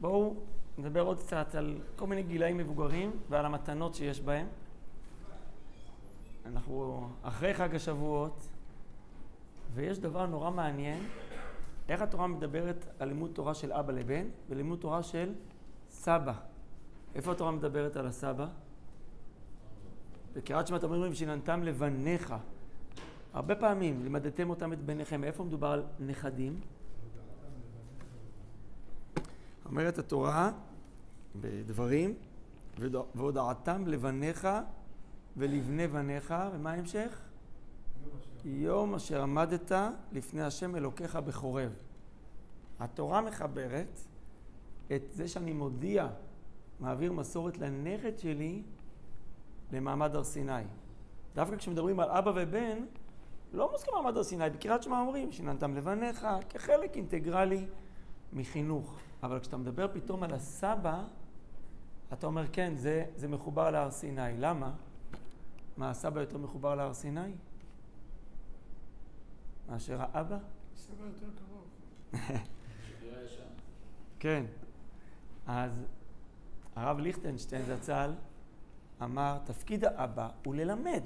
[0.00, 0.34] בואו
[0.78, 4.46] נדבר עוד קצת על כל מיני גילאים מבוגרים ועל המתנות שיש בהם.
[6.46, 8.48] אנחנו אחרי חג השבועות,
[9.74, 11.02] ויש דבר נורא מעניין,
[11.88, 15.34] איך התורה מדברת על לימוד תורה של אבא לבן ולימוד תורה של
[15.88, 16.32] סבא.
[17.14, 18.46] איפה התורה מדברת על הסבא?
[20.34, 22.34] בקריאת שמע אתם אומרים שיננתם לבניך.
[23.32, 25.24] הרבה פעמים לימדתם אותם את בניכם.
[25.24, 26.60] איפה מדובר על נכדים?
[29.68, 30.50] אומרת התורה
[31.40, 32.14] בדברים,
[33.14, 34.48] והודעתם לבניך
[35.36, 37.20] ולבני בניך, ומה ההמשך?
[38.44, 39.72] יום אשר עמדת
[40.12, 41.72] לפני השם אלוקיך בחורב.
[42.80, 44.00] התורה מחברת
[44.92, 46.08] את זה שאני מודיע,
[46.80, 48.62] מעביר מסורת לנכד שלי
[49.72, 50.62] למעמד הר סיני.
[51.34, 52.78] דווקא כשמדברים על אבא ובן,
[53.52, 57.66] לא מוזכר מעמד הר סיני, בקריאת שמע אומרים, שיננתם לבניך, כחלק אינטגרלי
[58.32, 58.98] מחינוך.
[59.22, 61.04] אבל כשאתה מדבר פתאום על הסבא,
[62.12, 64.38] אתה אומר, כן, זה, זה מחובר להר סיני.
[64.38, 64.72] למה?
[65.76, 67.32] מה, הסבא יותר מחובר להר סיני?
[69.68, 70.38] מאשר האבא?
[70.76, 71.66] סבא יותר קרוב.
[74.20, 74.44] כן.
[75.46, 75.84] אז
[76.76, 78.12] הרב ליכטנשטיין זצ"ל
[79.02, 81.02] אמר, תפקיד האבא הוא ללמד.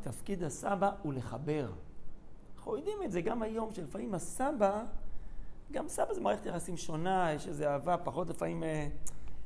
[0.00, 1.72] תפקיד הסבא הוא לחבר.
[2.56, 4.84] אנחנו יודעים את זה גם היום, שלפעמים הסבא,
[5.72, 8.88] גם סבא זה מערכת יחסים שונה, יש איזו אהבה, פחות לפעמים, אה,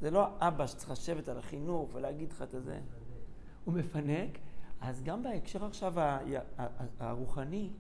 [0.01, 2.81] זה לא האבא שצריך לשבת על החינוך ולהגיד לך את זה.
[3.65, 4.39] הוא מפנק,
[4.81, 5.95] אז גם בהקשר עכשיו
[7.01, 7.71] הרוחני,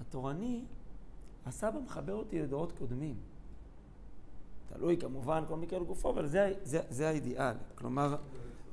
[0.00, 0.64] התורני,
[1.46, 3.16] הסבא מחבר אותי לדורות קודמים.
[4.66, 7.54] תלוי כמובן כל מקרה לגופו, אבל זה, זה, זה האידיאל.
[7.74, 8.16] כלומר,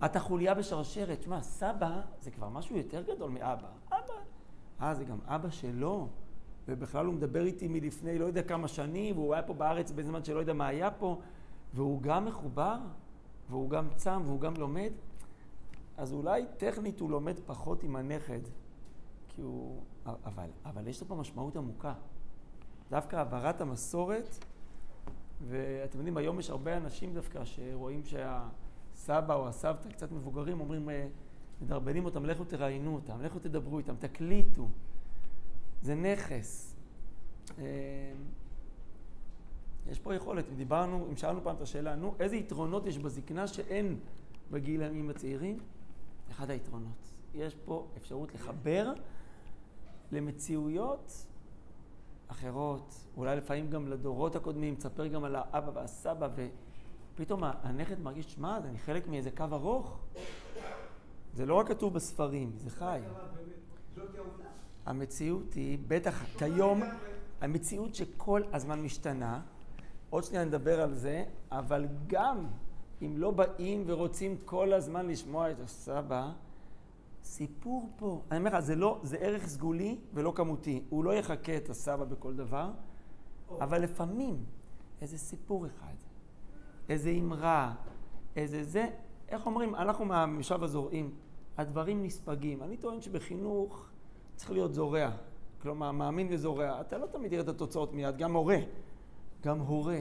[0.06, 1.24] אתה חוליה בשרשרת.
[1.24, 3.68] שמע, סבא זה כבר משהו יותר גדול מאבא.
[3.88, 4.14] אבא,
[4.82, 6.08] אה, זה גם אבא שלו,
[6.68, 10.40] ובכלל הוא מדבר איתי מלפני לא יודע כמה שנים, והוא היה פה בארץ בזמן שלא
[10.40, 11.20] יודע מה היה פה,
[11.74, 12.78] והוא גם מחובר,
[13.50, 14.92] והוא גם צם, והוא גם לומד.
[15.98, 18.40] אז אולי טכנית הוא לומד פחות עם הנכד,
[19.28, 19.82] כי הוא...
[20.06, 21.94] אבל, אבל יש לו פה משמעות עמוקה.
[22.90, 24.46] דווקא העברת המסורת,
[25.48, 31.08] ואתם יודעים, היום יש הרבה אנשים דווקא שרואים שהסבא או הסבתא קצת מבוגרים, אומרים, אה,
[31.62, 34.68] מדרבנים אותם, לכו תראיינו אותם, לכו תדברו איתם, תקליטו.
[35.84, 36.76] זה נכס.
[37.60, 37.64] אה,
[39.88, 44.00] יש פה יכולת, דיברנו, אם שאלנו פעם את השאלה, נו, איזה יתרונות יש בזקנה שאין
[44.52, 45.60] בגילאים הצעירים?
[46.32, 47.14] אחד היתרונות.
[47.34, 48.94] יש פה אפשרות לחבר
[50.12, 51.28] למציאויות
[52.28, 56.30] אחרות, אולי לפעמים גם לדורות הקודמים, תספר גם על האבא והסבא,
[57.14, 60.00] ופתאום הנכד מרגיש, שמע, אני חלק מאיזה קו ארוך.
[61.34, 63.02] זה לא רק כתוב בספרים, זה חי.
[64.86, 66.82] המציאות היא, בטח כיום,
[67.42, 69.42] המציאות שכל הזמן משתנה,
[70.10, 72.48] עוד שנייה נדבר על זה, אבל גם
[73.02, 76.32] אם לא באים ורוצים כל הזמן לשמוע את הסבא,
[77.24, 78.22] סיפור פה.
[78.32, 80.84] אני אומר לך, זה לא, זה ערך סגולי ולא כמותי.
[80.90, 82.72] הוא לא יחקה את הסבא בכל דבר,
[83.60, 84.46] אבל לפעמים
[85.02, 85.94] איזה סיפור אחד,
[86.90, 87.74] איזה אמרה,
[88.36, 88.88] איזה זה,
[89.30, 91.12] איך אומרים, אנחנו מהמשאב הזורעים,
[91.58, 92.64] הדברים נספגים.
[92.64, 93.86] אני טוען שבחינוך
[94.36, 95.12] צריך להיות זורע.
[95.62, 96.82] כלומר, מאמין וזורע.
[96.82, 98.58] אתה לא תמיד תראה את התוצאות מיד, גם הורה.
[99.44, 100.00] גם הורה.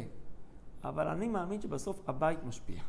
[0.84, 2.82] אבל אני מאמין שבסוף הבית משפיע.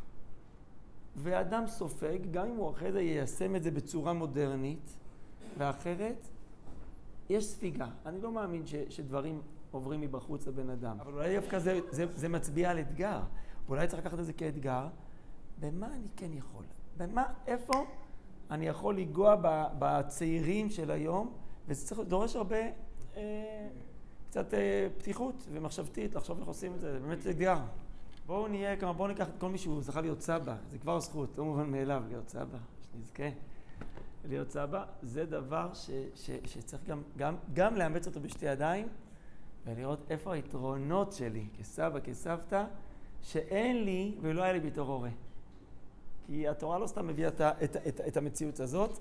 [1.16, 4.98] ואדם סופג, גם אם הוא אחרי זה יישם את זה בצורה מודרנית
[5.58, 6.28] ואחרת,
[7.30, 7.88] יש ספיגה.
[8.06, 11.00] אני לא מאמין ש, שדברים עוברים מבחוץ לבן אדם.
[11.00, 13.20] אבל אולי דווקא זה, זה, זה מצביע על אתגר.
[13.70, 14.88] אולי צריך לקחת את זה כאתגר.
[15.60, 16.66] במה אני כן יכול?
[16.98, 17.86] במה, איפה
[18.52, 19.36] אני יכול לנגוע
[19.80, 21.34] בצעירים של היום?
[21.68, 22.58] וזה צריך, דורש הרבה,
[23.18, 23.68] אה,
[24.30, 26.92] קצת אה, פתיחות ומחשבתית לחשוב איך עושים את זה.
[26.94, 27.58] זה באמת אתגר.
[28.26, 31.38] בואו נהיה, כלומר בואו ניקח את כל מי שהוא זכה להיות סבא, זה כבר זכות,
[31.38, 32.58] לא מובן מאליו להיות סבא,
[32.92, 33.30] שנזכה
[34.26, 38.88] להיות סבא, זה דבר ש, ש, שצריך גם, גם, גם לאמץ אותו בשתי ידיים
[39.66, 42.66] ולראות איפה היתרונות שלי כסבא, כסבתא,
[43.22, 45.10] שאין לי ולא היה לי בתור הורה.
[46.28, 49.00] כי התורה לא סתם מביאה את, את, את, את המציאות הזאת,